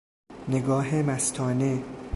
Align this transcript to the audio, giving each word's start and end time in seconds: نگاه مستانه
نگاه 0.49 0.95
مستانه 1.01 1.83